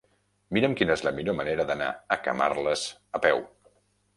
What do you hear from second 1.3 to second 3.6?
manera d'anar a Camarles a peu.